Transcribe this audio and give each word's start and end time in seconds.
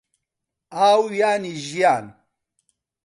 ئاو 0.77 1.01
یانی 1.19 1.53
ژیان 1.67 2.05